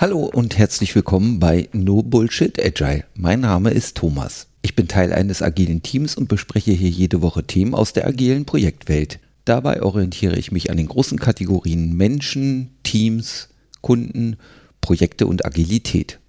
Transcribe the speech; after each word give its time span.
Hallo 0.00 0.30
und 0.32 0.56
herzlich 0.56 0.94
willkommen 0.94 1.40
bei 1.40 1.68
No 1.72 2.04
Bullshit 2.04 2.64
Agile. 2.64 3.02
Mein 3.16 3.40
Name 3.40 3.70
ist 3.70 3.96
Thomas. 3.96 4.46
Ich 4.62 4.76
bin 4.76 4.86
Teil 4.86 5.12
eines 5.12 5.42
agilen 5.42 5.82
Teams 5.82 6.14
und 6.14 6.28
bespreche 6.28 6.70
hier 6.70 6.88
jede 6.88 7.20
Woche 7.20 7.42
Themen 7.42 7.74
aus 7.74 7.94
der 7.94 8.06
agilen 8.06 8.44
Projektwelt. 8.44 9.18
Dabei 9.44 9.82
orientiere 9.82 10.36
ich 10.36 10.52
mich 10.52 10.70
an 10.70 10.76
den 10.76 10.86
großen 10.86 11.18
Kategorien 11.18 11.96
Menschen, 11.96 12.76
Teams, 12.84 13.48
Kunden, 13.80 14.36
Projekte 14.80 15.26
und 15.26 15.44
Agilität. 15.44 16.20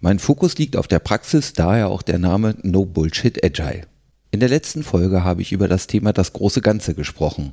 Mein 0.00 0.18
Fokus 0.18 0.56
liegt 0.56 0.74
auf 0.74 0.88
der 0.88 1.00
Praxis, 1.00 1.52
daher 1.52 1.90
auch 1.90 2.00
der 2.00 2.18
Name 2.18 2.56
No 2.62 2.86
Bullshit 2.86 3.44
Agile. 3.44 3.82
In 4.30 4.40
der 4.40 4.48
letzten 4.48 4.82
Folge 4.82 5.22
habe 5.22 5.42
ich 5.42 5.52
über 5.52 5.68
das 5.68 5.86
Thema 5.86 6.14
das 6.14 6.32
große 6.32 6.62
Ganze 6.62 6.94
gesprochen. 6.94 7.52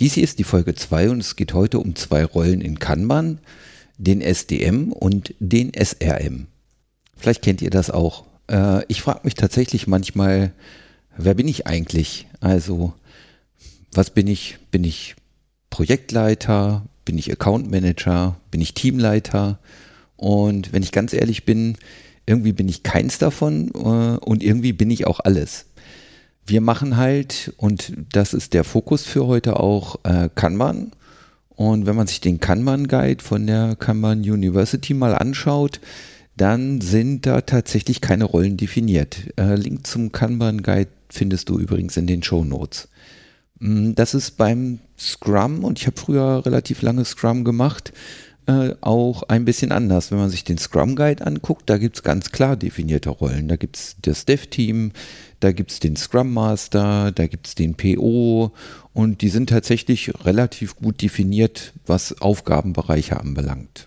Dies 0.00 0.14
hier 0.14 0.24
ist 0.24 0.40
die 0.40 0.44
Folge 0.44 0.74
2 0.74 1.10
und 1.10 1.20
es 1.20 1.36
geht 1.36 1.54
heute 1.54 1.78
um 1.78 1.94
zwei 1.94 2.24
Rollen 2.24 2.60
in 2.60 2.80
Kanban, 2.80 3.38
den 3.98 4.20
SDM 4.20 4.92
und 4.92 5.34
den 5.38 5.72
SRM. 5.72 6.46
Vielleicht 7.16 7.42
kennt 7.42 7.62
ihr 7.62 7.70
das 7.70 7.90
auch. 7.90 8.24
Äh, 8.50 8.84
ich 8.88 9.02
frage 9.02 9.20
mich 9.24 9.34
tatsächlich 9.34 9.86
manchmal, 9.86 10.52
wer 11.16 11.34
bin 11.34 11.48
ich 11.48 11.66
eigentlich? 11.66 12.26
Also, 12.40 12.94
was 13.92 14.10
bin 14.10 14.26
ich? 14.26 14.58
Bin 14.70 14.84
ich 14.84 15.16
Projektleiter? 15.70 16.84
Bin 17.04 17.18
ich 17.18 17.30
Account 17.30 17.70
Manager? 17.70 18.36
Bin 18.50 18.60
ich 18.60 18.74
Teamleiter? 18.74 19.58
Und 20.16 20.72
wenn 20.72 20.82
ich 20.82 20.92
ganz 20.92 21.12
ehrlich 21.12 21.44
bin, 21.44 21.76
irgendwie 22.26 22.52
bin 22.52 22.68
ich 22.68 22.82
keins 22.82 23.18
davon 23.18 23.70
äh, 23.74 24.18
und 24.24 24.42
irgendwie 24.42 24.72
bin 24.72 24.90
ich 24.90 25.06
auch 25.06 25.20
alles. 25.20 25.66
Wir 26.46 26.60
machen 26.60 26.96
halt, 26.96 27.52
und 27.56 27.92
das 28.12 28.34
ist 28.34 28.54
der 28.54 28.64
Fokus 28.64 29.04
für 29.04 29.26
heute 29.26 29.58
auch, 29.58 29.96
äh, 30.04 30.28
Kanban. 30.34 30.92
Und 31.56 31.86
wenn 31.86 31.96
man 31.96 32.06
sich 32.06 32.20
den 32.20 32.40
Kanban 32.40 32.88
Guide 32.88 33.22
von 33.22 33.46
der 33.46 33.76
Kanban 33.76 34.20
University 34.20 34.94
mal 34.94 35.14
anschaut, 35.14 35.80
dann 36.36 36.80
sind 36.80 37.26
da 37.26 37.42
tatsächlich 37.42 38.00
keine 38.00 38.24
Rollen 38.24 38.56
definiert. 38.56 39.18
Äh, 39.36 39.54
Link 39.54 39.86
zum 39.86 40.10
Kanban 40.10 40.62
Guide 40.62 40.90
findest 41.08 41.48
du 41.48 41.58
übrigens 41.58 41.96
in 41.96 42.06
den 42.06 42.22
Show 42.22 42.44
Notes. 42.44 42.88
Mm, 43.60 43.92
das 43.94 44.14
ist 44.14 44.32
beim 44.32 44.80
Scrum, 44.98 45.64
und 45.64 45.78
ich 45.78 45.86
habe 45.86 46.00
früher 46.00 46.44
relativ 46.44 46.82
lange 46.82 47.04
Scrum 47.04 47.44
gemacht, 47.44 47.92
äh, 48.46 48.74
auch 48.80 49.22
ein 49.24 49.44
bisschen 49.44 49.72
anders. 49.72 50.10
Wenn 50.10 50.18
man 50.18 50.30
sich 50.30 50.44
den 50.44 50.58
Scrum 50.58 50.96
Guide 50.96 51.26
anguckt, 51.26 51.68
da 51.70 51.78
gibt 51.78 51.96
es 51.96 52.02
ganz 52.02 52.30
klar 52.30 52.56
definierte 52.56 53.10
Rollen. 53.10 53.48
Da 53.48 53.56
gibt 53.56 53.76
es 53.76 53.96
das 54.02 54.24
Dev-Team, 54.24 54.92
da 55.40 55.52
gibt 55.52 55.70
es 55.70 55.80
den 55.80 55.96
Scrum 55.96 56.32
Master, 56.32 57.12
da 57.12 57.26
gibt 57.26 57.46
es 57.46 57.54
den 57.54 57.74
PO 57.74 58.52
und 58.92 59.22
die 59.22 59.28
sind 59.28 59.48
tatsächlich 59.48 60.12
relativ 60.24 60.76
gut 60.76 61.00
definiert, 61.02 61.72
was 61.86 62.20
Aufgabenbereiche 62.20 63.18
anbelangt. 63.18 63.86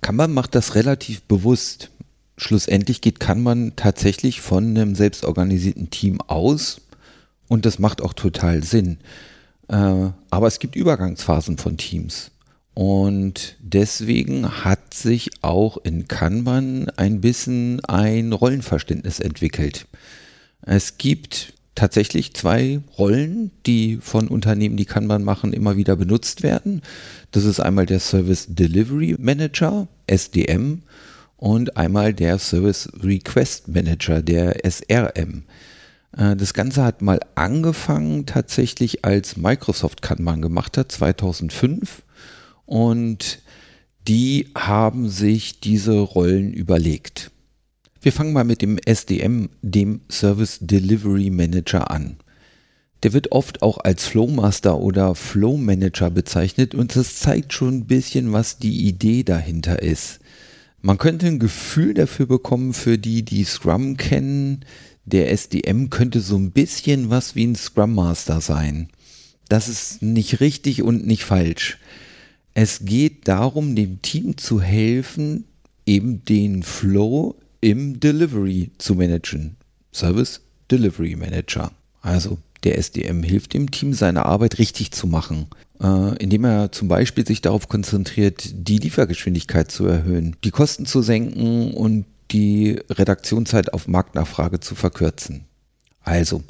Kanban 0.00 0.32
macht 0.32 0.54
das 0.54 0.74
relativ 0.74 1.22
bewusst. 1.22 1.90
Schlussendlich 2.36 3.02
geht 3.02 3.20
Kanban 3.20 3.72
tatsächlich 3.76 4.40
von 4.40 4.76
einem 4.76 4.94
selbstorganisierten 4.94 5.90
Team 5.90 6.20
aus 6.22 6.80
und 7.48 7.66
das 7.66 7.78
macht 7.78 8.00
auch 8.02 8.14
total 8.14 8.62
Sinn. 8.62 8.98
Äh, 9.68 10.10
aber 10.30 10.46
es 10.46 10.58
gibt 10.58 10.74
Übergangsphasen 10.74 11.58
von 11.58 11.76
Teams. 11.76 12.30
Und 12.74 13.56
deswegen 13.60 14.64
hat 14.64 14.94
sich 14.94 15.30
auch 15.42 15.76
in 15.78 16.08
Kanban 16.08 16.88
ein 16.96 17.20
bisschen 17.20 17.84
ein 17.84 18.32
Rollenverständnis 18.32 19.20
entwickelt. 19.20 19.86
Es 20.62 20.96
gibt 20.96 21.52
tatsächlich 21.74 22.34
zwei 22.34 22.80
Rollen, 22.98 23.50
die 23.66 23.98
von 24.00 24.28
Unternehmen, 24.28 24.76
die 24.76 24.84
Kanban 24.84 25.24
machen, 25.24 25.52
immer 25.52 25.76
wieder 25.76 25.96
benutzt 25.96 26.42
werden. 26.42 26.82
Das 27.30 27.44
ist 27.44 27.60
einmal 27.60 27.86
der 27.86 28.00
Service 28.00 28.46
Delivery 28.48 29.16
Manager, 29.18 29.88
SDM, 30.06 30.82
und 31.36 31.76
einmal 31.76 32.14
der 32.14 32.38
Service 32.38 32.88
Request 33.02 33.68
Manager, 33.68 34.22
der 34.22 34.64
SRM. 34.64 35.42
Äh, 36.16 36.36
das 36.36 36.54
Ganze 36.54 36.84
hat 36.84 37.02
mal 37.02 37.20
angefangen 37.34 38.26
tatsächlich 38.26 39.04
als 39.04 39.36
Microsoft 39.36 40.02
Kanban 40.02 40.40
gemacht 40.40 40.78
hat, 40.78 40.92
2005. 40.92 42.02
Und 42.72 43.40
die 44.08 44.48
haben 44.54 45.10
sich 45.10 45.60
diese 45.60 45.98
Rollen 45.98 46.54
überlegt. 46.54 47.30
Wir 48.00 48.12
fangen 48.12 48.32
mal 48.32 48.44
mit 48.44 48.62
dem 48.62 48.78
SDM, 48.78 49.50
dem 49.60 50.00
Service 50.10 50.56
Delivery 50.62 51.28
Manager 51.28 51.90
an. 51.90 52.16
Der 53.02 53.12
wird 53.12 53.30
oft 53.30 53.60
auch 53.60 53.76
als 53.76 54.06
Flowmaster 54.06 54.78
oder 54.78 55.14
Flow 55.14 55.58
Manager 55.58 56.08
bezeichnet 56.08 56.74
und 56.74 56.96
das 56.96 57.16
zeigt 57.16 57.52
schon 57.52 57.80
ein 57.80 57.86
bisschen, 57.86 58.32
was 58.32 58.56
die 58.56 58.88
Idee 58.88 59.22
dahinter 59.22 59.82
ist. 59.82 60.20
Man 60.80 60.96
könnte 60.96 61.26
ein 61.26 61.38
Gefühl 61.38 61.92
dafür 61.92 62.24
bekommen, 62.24 62.72
für 62.72 62.96
die, 62.96 63.22
die 63.22 63.44
Scrum 63.44 63.98
kennen, 63.98 64.64
der 65.04 65.30
SDM 65.30 65.90
könnte 65.90 66.22
so 66.22 66.38
ein 66.38 66.52
bisschen 66.52 67.10
was 67.10 67.34
wie 67.34 67.48
ein 67.48 67.54
Scrum 67.54 67.94
Master 67.94 68.40
sein. 68.40 68.88
Das 69.50 69.68
ist 69.68 70.00
nicht 70.00 70.40
richtig 70.40 70.82
und 70.82 71.06
nicht 71.06 71.24
falsch. 71.24 71.76
Es 72.54 72.84
geht 72.84 73.28
darum, 73.28 73.74
dem 73.74 74.02
Team 74.02 74.36
zu 74.36 74.60
helfen, 74.60 75.44
eben 75.86 76.24
den 76.24 76.62
Flow 76.62 77.36
im 77.60 77.98
Delivery 78.00 78.70
zu 78.78 78.94
managen. 78.94 79.56
Service 79.92 80.40
Delivery 80.70 81.16
Manager. 81.16 81.72
Also 82.00 82.38
der 82.64 82.78
SDM 82.78 83.22
hilft 83.22 83.54
dem 83.54 83.70
Team, 83.70 83.92
seine 83.94 84.26
Arbeit 84.26 84.58
richtig 84.58 84.92
zu 84.92 85.06
machen, 85.06 85.46
äh, 85.80 86.16
indem 86.18 86.44
er 86.44 86.72
zum 86.72 86.88
Beispiel 86.88 87.26
sich 87.26 87.40
darauf 87.40 87.68
konzentriert, 87.68 88.50
die 88.52 88.78
Liefergeschwindigkeit 88.78 89.70
zu 89.70 89.86
erhöhen, 89.86 90.36
die 90.44 90.50
Kosten 90.50 90.86
zu 90.86 91.02
senken 91.02 91.74
und 91.74 92.04
die 92.30 92.80
Redaktionszeit 92.88 93.72
auf 93.72 93.88
Marktnachfrage 93.88 94.60
zu 94.60 94.74
verkürzen. 94.74 95.44
Also, 96.00 96.42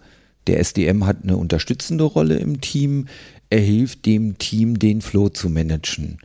der 0.47 0.59
SDM 0.61 1.07
hat 1.07 1.19
eine 1.23 1.37
unterstützende 1.37 2.05
Rolle 2.05 2.37
im 2.37 2.61
Team. 2.61 3.07
Er 3.51 3.61
hilft 3.61 4.07
dem 4.07 4.39
Team, 4.39 4.79
den 4.79 5.01
Flow 5.01 5.29
zu 5.29 5.49
managen. 5.49 6.19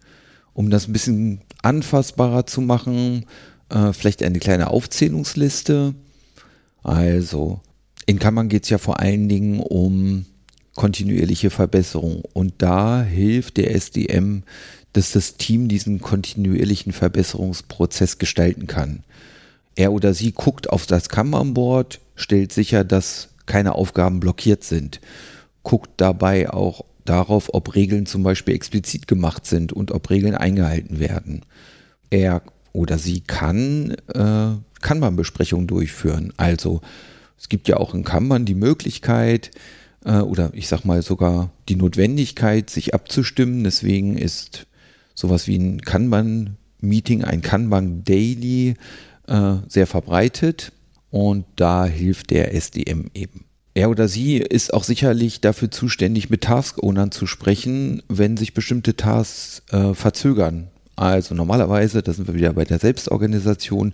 Um 0.53 0.69
das 0.69 0.87
ein 0.87 0.93
bisschen 0.93 1.41
anfassbarer 1.61 2.45
zu 2.45 2.61
machen, 2.61 3.25
äh, 3.69 3.93
vielleicht 3.93 4.23
eine 4.23 4.39
kleine 4.39 4.69
Aufzählungsliste. 4.69 5.93
Also, 6.83 7.59
in 8.05 8.19
Kammern 8.19 8.49
geht 8.49 8.63
es 8.63 8.69
ja 8.69 8.77
vor 8.77 8.99
allen 8.99 9.29
Dingen 9.29 9.59
um 9.59 10.25
kontinuierliche 10.75 11.49
Verbesserung. 11.49 12.23
Und 12.33 12.53
da 12.59 13.03
hilft 13.03 13.57
der 13.57 13.75
SDM, 13.75 14.43
dass 14.93 15.11
das 15.11 15.35
Team 15.35 15.67
diesen 15.67 15.99
kontinuierlichen 15.99 16.93
Verbesserungsprozess 16.93 18.17
gestalten 18.17 18.67
kann. 18.67 19.03
Er 19.75 19.91
oder 19.91 20.13
sie 20.13 20.31
guckt 20.31 20.69
auf 20.69 20.87
das 20.87 21.09
Kanban-Board, 21.09 21.99
stellt 22.15 22.51
sicher, 22.51 22.83
dass 22.83 23.29
keine 23.47 23.73
Aufgaben 23.73 24.19
blockiert 24.19 24.63
sind, 24.63 25.01
guckt 25.63 25.89
dabei 25.97 26.49
auch 26.49 26.85
darauf, 27.05 27.53
ob 27.53 27.75
Regeln 27.75 28.05
zum 28.05 28.23
Beispiel 28.23 28.53
explizit 28.53 29.07
gemacht 29.07 29.45
sind 29.45 29.73
und 29.73 29.91
ob 29.91 30.09
Regeln 30.09 30.35
eingehalten 30.35 30.99
werden. 30.99 31.41
Er 32.09 32.41
oder 32.73 32.97
sie 32.97 33.21
kann 33.21 33.95
äh, 34.13 34.49
Kanban-Besprechungen 34.81 35.67
durchführen. 35.67 36.31
Also 36.37 36.81
es 37.37 37.49
gibt 37.49 37.67
ja 37.67 37.77
auch 37.77 37.93
in 37.93 38.03
Kanban 38.03 38.45
die 38.45 38.55
Möglichkeit 38.55 39.51
äh, 40.05 40.19
oder 40.19 40.51
ich 40.53 40.67
sag 40.67 40.85
mal 40.85 41.01
sogar 41.01 41.51
die 41.69 41.75
Notwendigkeit, 41.75 42.69
sich 42.69 42.93
abzustimmen. 42.93 43.63
Deswegen 43.63 44.17
ist 44.17 44.67
sowas 45.15 45.47
wie 45.47 45.57
ein 45.57 45.81
Kanban-Meeting, 45.81 47.23
ein 47.23 47.41
Kanban-Daily 47.41 48.75
äh, 49.27 49.53
sehr 49.67 49.87
verbreitet 49.87 50.71
und 51.09 51.45
da 51.55 51.85
hilft 51.85 52.31
der 52.31 52.53
SDM 52.53 53.09
eben. 53.13 53.45
Er 53.73 53.89
oder 53.89 54.07
sie 54.07 54.37
ist 54.37 54.73
auch 54.73 54.83
sicherlich 54.83 55.39
dafür 55.39 55.69
zuständig, 55.69 56.29
mit 56.29 56.41
Task-Ownern 56.41 57.11
zu 57.11 57.27
sprechen, 57.27 58.01
wenn 58.07 58.35
sich 58.35 58.53
bestimmte 58.53 58.95
Tasks 58.95 59.61
äh, 59.71 59.93
verzögern 59.93 60.69
also 60.97 61.35
normalerweise, 61.35 62.01
da 62.01 62.11
sind 62.11 62.27
wir 62.27 62.33
wieder 62.33 62.53
bei 62.53 62.65
der 62.65 62.79
Selbstorganisation, 62.79 63.93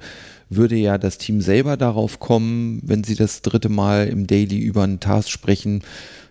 würde 0.50 0.77
ja 0.77 0.98
das 0.98 1.18
Team 1.18 1.42
selber 1.42 1.75
darauf 1.75 2.19
kommen, 2.19 2.80
wenn 2.81 3.04
sie 3.04 3.16
das 3.16 3.42
dritte 3.42 3.68
Mal 3.68 4.07
im 4.07 4.25
Daily 4.25 4.57
über 4.59 4.83
einen 4.83 5.01
Task 5.01 5.30
sprechen, 5.30 5.83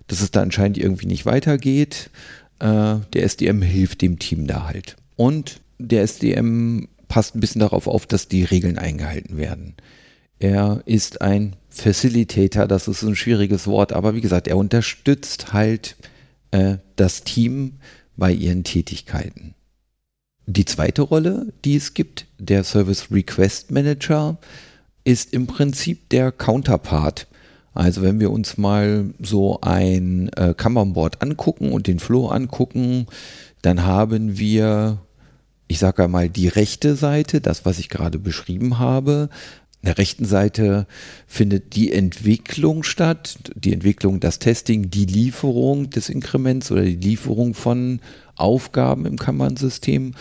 dass 0.09 0.23
es 0.23 0.31
da 0.31 0.41
anscheinend 0.41 0.79
irgendwie 0.79 1.07
nicht 1.07 1.27
weitergeht. 1.27 2.09
Äh, 2.59 2.97
der 3.13 3.23
SDM 3.23 3.61
hilft 3.61 4.01
dem 4.01 4.19
Team 4.19 4.47
da 4.47 4.65
halt. 4.65 4.97
Und 5.17 5.61
der 5.79 6.03
SDM 6.03 6.89
passt 7.07 7.37
ein 7.37 7.41
bisschen 7.41 7.61
darauf 7.61 7.87
auf, 7.87 8.07
dass 8.07 8.29
die 8.29 8.45
Regeln 8.45 8.79
eingehalten 8.79 9.37
werden. 9.37 9.75
Er 10.43 10.83
ist 10.87 11.21
ein 11.21 11.55
Facilitator, 11.69 12.67
das 12.67 12.89
ist 12.89 13.05
ein 13.05 13.15
schwieriges 13.15 13.69
Wort, 13.69 13.93
aber 13.93 14.17
wie 14.17 14.21
gesagt, 14.21 14.49
er 14.49 14.57
unterstützt 14.57 15.53
halt 15.53 15.95
äh, 16.51 16.79
das 16.97 17.23
Team 17.23 17.75
bei 18.17 18.33
ihren 18.33 18.65
Tätigkeiten. 18.65 19.55
Die 20.47 20.65
zweite 20.65 21.03
Rolle, 21.03 21.53
die 21.65 21.77
es 21.77 21.95
gibt, 21.95 22.27
der 22.41 22.65
Service 22.65 23.13
Request 23.13 23.71
Manager, 23.71 24.37
ist 25.05 25.33
im 25.33 25.47
Prinzip 25.47 26.09
der 26.09 26.33
Counterpart. 26.33 27.29
Also 27.73 28.03
wenn 28.03 28.19
wir 28.19 28.33
uns 28.33 28.59
mal 28.59 29.15
so 29.21 29.61
ein 29.61 30.29
äh, 30.31 30.55
Kanban-Board 30.55 31.23
angucken 31.23 31.71
und 31.71 31.87
den 31.87 32.01
Flow 32.01 32.27
angucken, 32.27 33.07
dann 33.63 33.85
haben 33.85 34.39
wir 34.41 34.99
ich 35.73 35.79
sage 35.79 36.05
einmal, 36.05 36.29
die 36.29 36.49
rechte 36.49 36.97
Seite, 36.97 37.41
das, 37.41 37.65
was 37.65 37.79
ich 37.79 37.89
gerade 37.89 38.19
beschrieben 38.19 38.79
habe. 38.79 39.31
An 39.83 39.87
der 39.87 39.99
rechten 39.99 40.27
Seite 40.27 40.87
findet 41.27 41.75
die 41.75 41.93
Entwicklung 41.93 42.85
statt, 42.85 43.51
die 43.57 43.73
Entwicklung, 43.73 44.21
das 44.21 44.39
Testing, 44.39 44.91
die 44.91 45.07
Lieferung 45.07 45.91
des 45.91 46.09
Inkrements 46.09 46.71
oder 46.71 46.83
die 46.83 46.95
Lieferung 46.95 47.55
von 47.55 47.99
Aufgaben 48.37 49.07
im 49.07 49.19
Kanban-System. 49.19 50.15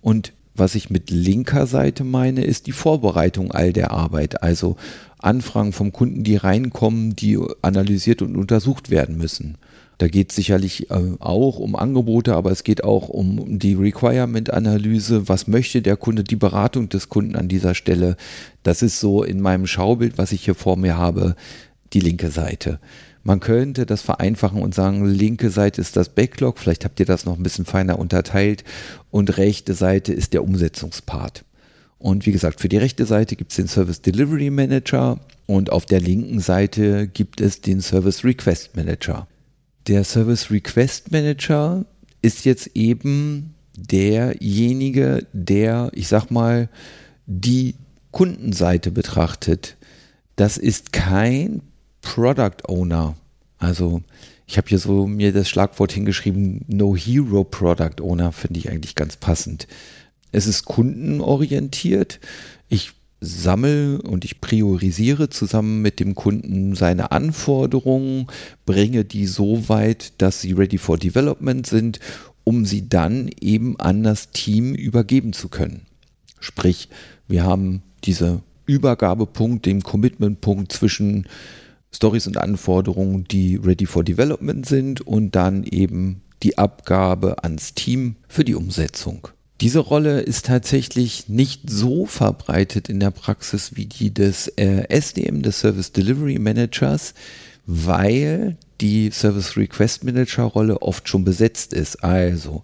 Und 0.00 0.32
was 0.54 0.76
ich 0.76 0.88
mit 0.88 1.10
linker 1.10 1.66
Seite 1.66 2.04
meine, 2.04 2.44
ist 2.44 2.68
die 2.68 2.72
Vorbereitung 2.72 3.50
all 3.50 3.72
der 3.72 3.90
Arbeit. 3.90 4.44
Also 4.44 4.76
Anfragen 5.18 5.72
vom 5.72 5.92
Kunden, 5.92 6.22
die 6.22 6.36
reinkommen, 6.36 7.16
die 7.16 7.40
analysiert 7.60 8.22
und 8.22 8.36
untersucht 8.36 8.88
werden 8.88 9.18
müssen. 9.18 9.58
Da 9.98 10.06
geht 10.06 10.30
es 10.30 10.36
sicherlich 10.36 10.90
äh, 10.90 11.16
auch 11.18 11.58
um 11.58 11.74
Angebote, 11.74 12.34
aber 12.34 12.52
es 12.52 12.62
geht 12.62 12.84
auch 12.84 13.08
um 13.08 13.58
die 13.58 13.74
Requirement-Analyse. 13.74 15.28
Was 15.28 15.48
möchte 15.48 15.82
der 15.82 15.96
Kunde? 15.96 16.22
Die 16.22 16.36
Beratung 16.36 16.88
des 16.88 17.08
Kunden 17.08 17.34
an 17.34 17.48
dieser 17.48 17.74
Stelle. 17.74 18.16
Das 18.62 18.82
ist 18.82 19.00
so 19.00 19.24
in 19.24 19.40
meinem 19.40 19.66
Schaubild, 19.66 20.16
was 20.16 20.30
ich 20.30 20.44
hier 20.44 20.54
vor 20.54 20.76
mir 20.76 20.96
habe, 20.96 21.34
die 21.92 22.00
linke 22.00 22.30
Seite. 22.30 22.78
Man 23.24 23.40
könnte 23.40 23.86
das 23.86 24.02
vereinfachen 24.02 24.62
und 24.62 24.74
sagen, 24.74 25.04
linke 25.04 25.50
Seite 25.50 25.80
ist 25.80 25.96
das 25.96 26.08
Backlog, 26.08 26.58
vielleicht 26.58 26.84
habt 26.84 27.00
ihr 27.00 27.06
das 27.06 27.26
noch 27.26 27.36
ein 27.36 27.42
bisschen 27.42 27.64
feiner 27.64 27.98
unterteilt 27.98 28.64
und 29.10 29.36
rechte 29.36 29.74
Seite 29.74 30.12
ist 30.12 30.32
der 30.32 30.44
Umsetzungspart. 30.44 31.44
Und 31.98 32.24
wie 32.24 32.32
gesagt, 32.32 32.60
für 32.60 32.68
die 32.68 32.76
rechte 32.76 33.04
Seite 33.04 33.34
gibt 33.34 33.50
es 33.50 33.56
den 33.56 33.66
Service 33.66 34.00
Delivery 34.00 34.50
Manager 34.50 35.18
und 35.46 35.70
auf 35.70 35.84
der 35.84 36.00
linken 36.00 36.38
Seite 36.38 37.08
gibt 37.08 37.40
es 37.40 37.60
den 37.60 37.80
Service 37.80 38.24
Request 38.24 38.76
Manager. 38.76 39.26
Der 39.88 40.04
Service 40.04 40.50
Request 40.50 41.12
Manager 41.12 41.86
ist 42.20 42.44
jetzt 42.44 42.76
eben 42.76 43.54
derjenige, 43.74 45.26
der, 45.32 45.90
ich 45.94 46.08
sag 46.08 46.30
mal, 46.30 46.68
die 47.24 47.74
Kundenseite 48.10 48.90
betrachtet. 48.90 49.78
Das 50.36 50.58
ist 50.58 50.92
kein 50.92 51.62
Product 52.02 52.68
Owner. 52.68 53.16
Also 53.56 54.02
ich 54.46 54.58
habe 54.58 54.68
hier 54.68 54.78
so 54.78 55.06
mir 55.06 55.32
das 55.32 55.48
Schlagwort 55.48 55.92
hingeschrieben, 55.92 56.66
No 56.68 56.94
Hero 56.94 57.44
Product 57.44 58.02
Owner, 58.02 58.32
finde 58.32 58.60
ich 58.60 58.70
eigentlich 58.70 58.94
ganz 58.94 59.16
passend. 59.16 59.68
Es 60.32 60.46
ist 60.46 60.66
kundenorientiert. 60.66 62.20
Ich 62.68 62.92
sammle 63.20 64.00
und 64.02 64.24
ich 64.24 64.40
priorisiere 64.40 65.28
zusammen 65.28 65.82
mit 65.82 66.00
dem 66.00 66.14
Kunden 66.14 66.74
seine 66.74 67.10
Anforderungen, 67.10 68.26
bringe 68.64 69.04
die 69.04 69.26
so 69.26 69.68
weit, 69.68 70.12
dass 70.18 70.40
sie 70.40 70.52
ready 70.52 70.78
for 70.78 70.98
development 70.98 71.66
sind, 71.66 71.98
um 72.44 72.64
sie 72.64 72.88
dann 72.88 73.30
eben 73.40 73.78
an 73.78 74.02
das 74.02 74.30
Team 74.30 74.74
übergeben 74.74 75.32
zu 75.32 75.48
können. 75.48 75.82
Sprich, 76.40 76.88
wir 77.26 77.44
haben 77.44 77.82
diese 78.04 78.42
Übergabepunkt, 78.66 79.66
den 79.66 79.82
Commitmentpunkt 79.82 80.72
zwischen 80.72 81.26
Stories 81.92 82.26
und 82.26 82.36
Anforderungen, 82.36 83.24
die 83.24 83.56
ready 83.56 83.86
for 83.86 84.04
development 84.04 84.66
sind 84.66 85.00
und 85.00 85.34
dann 85.34 85.64
eben 85.64 86.22
die 86.42 86.58
Abgabe 86.58 87.42
ans 87.42 87.74
Team 87.74 88.16
für 88.28 88.44
die 88.44 88.54
Umsetzung. 88.54 89.28
Diese 89.60 89.80
Rolle 89.80 90.20
ist 90.20 90.46
tatsächlich 90.46 91.28
nicht 91.28 91.68
so 91.68 92.06
verbreitet 92.06 92.88
in 92.88 93.00
der 93.00 93.10
Praxis 93.10 93.74
wie 93.74 93.86
die 93.86 94.14
des 94.14 94.46
äh, 94.56 94.84
SDM, 94.88 95.42
des 95.42 95.58
Service 95.58 95.90
Delivery 95.90 96.38
Managers, 96.38 97.14
weil 97.66 98.56
die 98.80 99.10
Service 99.10 99.56
Request 99.56 100.04
Manager 100.04 100.44
Rolle 100.44 100.80
oft 100.80 101.08
schon 101.08 101.24
besetzt 101.24 101.72
ist. 101.72 102.04
Also 102.04 102.62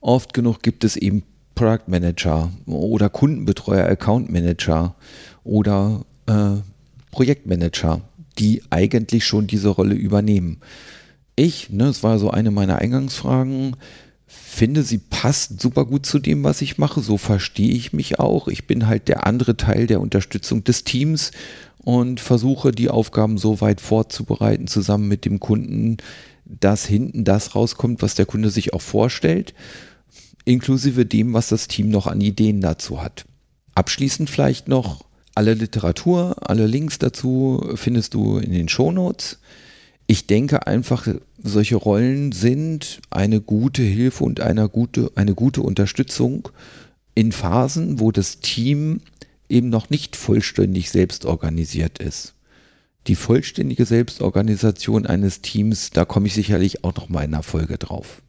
oft 0.00 0.32
genug 0.32 0.62
gibt 0.62 0.84
es 0.84 0.96
eben 0.96 1.24
Product 1.56 1.88
Manager 1.88 2.52
oder 2.66 3.08
Kundenbetreuer, 3.08 3.86
Account 3.86 4.30
Manager 4.30 4.94
oder 5.44 6.04
äh, 6.26 6.56
Projektmanager, 7.10 8.00
die 8.38 8.62
eigentlich 8.70 9.26
schon 9.26 9.46
diese 9.46 9.68
Rolle 9.68 9.94
übernehmen. 9.94 10.58
Ich, 11.36 11.70
ne, 11.70 11.84
das 11.84 12.02
war 12.02 12.18
so 12.18 12.30
eine 12.30 12.50
meiner 12.50 12.78
Eingangsfragen, 12.78 13.76
finde, 14.32 14.82
sie 14.82 14.98
passt 14.98 15.60
super 15.60 15.84
gut 15.84 16.06
zu 16.06 16.18
dem, 16.18 16.44
was 16.44 16.62
ich 16.62 16.78
mache. 16.78 17.00
So 17.00 17.18
verstehe 17.18 17.72
ich 17.72 17.92
mich 17.92 18.18
auch. 18.18 18.48
Ich 18.48 18.66
bin 18.66 18.86
halt 18.86 19.08
der 19.08 19.26
andere 19.26 19.56
Teil 19.56 19.86
der 19.86 20.00
Unterstützung 20.00 20.64
des 20.64 20.84
Teams 20.84 21.30
und 21.78 22.20
versuche 22.20 22.72
die 22.72 22.90
Aufgaben 22.90 23.38
so 23.38 23.60
weit 23.60 23.80
vorzubereiten, 23.80 24.66
zusammen 24.66 25.08
mit 25.08 25.24
dem 25.24 25.40
Kunden, 25.40 25.96
dass 26.44 26.84
hinten 26.84 27.24
das 27.24 27.54
rauskommt, 27.54 28.02
was 28.02 28.14
der 28.14 28.26
Kunde 28.26 28.50
sich 28.50 28.72
auch 28.72 28.82
vorstellt, 28.82 29.54
inklusive 30.44 31.06
dem, 31.06 31.32
was 31.32 31.48
das 31.48 31.68
Team 31.68 31.90
noch 31.90 32.06
an 32.06 32.20
Ideen 32.20 32.60
dazu 32.60 33.02
hat. 33.02 33.24
Abschließend 33.74 34.28
vielleicht 34.28 34.68
noch 34.68 35.04
alle 35.34 35.54
Literatur, 35.54 36.36
alle 36.40 36.66
Links 36.66 36.98
dazu 36.98 37.72
findest 37.74 38.14
du 38.14 38.38
in 38.38 38.52
den 38.52 38.68
Shownotes. 38.68 39.38
Ich 40.06 40.26
denke 40.26 40.66
einfach, 40.66 41.06
solche 41.42 41.76
Rollen 41.76 42.32
sind 42.32 43.00
eine 43.10 43.40
gute 43.40 43.82
Hilfe 43.82 44.24
und 44.24 44.40
eine 44.40 44.68
gute, 44.68 45.10
eine 45.14 45.34
gute 45.34 45.62
Unterstützung 45.62 46.48
in 47.14 47.32
Phasen, 47.32 48.00
wo 48.00 48.10
das 48.10 48.40
Team 48.40 49.00
eben 49.48 49.68
noch 49.68 49.90
nicht 49.90 50.16
vollständig 50.16 50.90
selbst 50.90 51.24
organisiert 51.24 51.98
ist. 51.98 52.34
Die 53.06 53.16
vollständige 53.16 53.84
Selbstorganisation 53.84 55.06
eines 55.06 55.42
Teams, 55.42 55.90
da 55.90 56.04
komme 56.04 56.28
ich 56.28 56.34
sicherlich 56.34 56.84
auch 56.84 56.94
noch 56.94 57.08
mal 57.08 57.24
in 57.24 57.34
einer 57.34 57.42
Folge 57.42 57.76
drauf. 57.76 58.22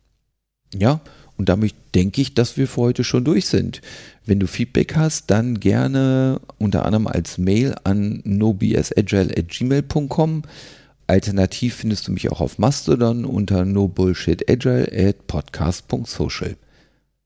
Ja, 0.74 1.02
und 1.38 1.50
damit 1.50 1.76
denke 1.96 2.22
ich, 2.22 2.34
dass 2.34 2.58
wir 2.58 2.68
für 2.68 2.82
heute 2.82 3.04
schon 3.04 3.24
durch 3.24 3.46
sind. 3.46 3.82
Wenn 4.26 4.40
du 4.40 4.48
Feedback 4.48 4.96
hast, 4.96 5.30
dann 5.30 5.60
gerne 5.60 6.42
unter 6.58 6.86
anderem 6.86 7.06
als 7.08 7.38
Mail 7.38 7.76
an 7.84 8.22
nobsagile.gmail.com. 8.24 10.44
Alternativ 11.14 11.76
findest 11.76 12.08
du 12.08 12.12
mich 12.12 12.32
auch 12.32 12.42
auf 12.42 12.58
Mastodon 12.58 13.24
unter 13.24 13.66
nobullshitagile 13.66 14.92
at 14.92 15.28
podcast.social. 15.28 16.56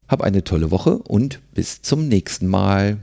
Hab 0.10 0.22
eine 0.22 0.44
tolle 0.44 0.72
Woche 0.72 0.98
und 0.98 1.40
bis 1.54 1.84
zum 1.84 2.10
nächsten 2.10 2.48
Mal. 2.48 2.98